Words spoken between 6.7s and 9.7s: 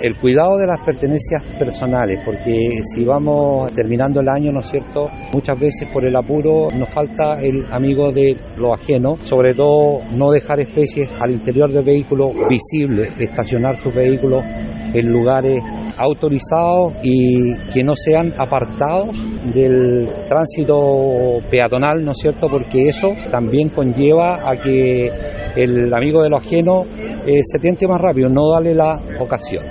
nos falta el amigo de lo ajeno, sobre